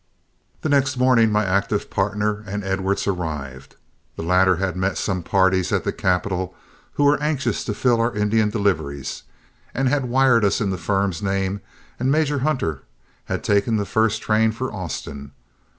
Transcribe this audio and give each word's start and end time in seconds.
The 0.61 0.69
next 0.69 0.97
morning 0.97 1.31
my 1.31 1.45
active 1.45 1.91
partner 1.91 2.43
and 2.47 2.63
Edwards 2.63 3.05
arrived. 3.05 3.75
The 4.15 4.23
latter 4.23 4.55
had 4.55 4.75
met 4.75 4.97
some 4.97 5.21
parties 5.21 5.71
at 5.71 5.83
the 5.83 5.91
capital 5.91 6.55
who 6.93 7.03
were 7.03 7.21
anxious 7.21 7.63
to 7.65 7.75
fill 7.75 8.01
our 8.01 8.15
Indian 8.15 8.49
deliveries, 8.49 9.21
and 9.75 9.89
had 9.89 10.05
wired 10.09 10.43
us 10.43 10.59
in 10.59 10.71
the 10.71 10.79
firm's 10.79 11.21
name, 11.21 11.61
and 11.99 12.11
Major 12.11 12.39
Hunter 12.39 12.81
had 13.25 13.43
taken 13.43 13.77
the 13.77 13.85
first 13.85 14.23
train 14.23 14.51
for 14.51 14.73
Austin. 14.73 15.33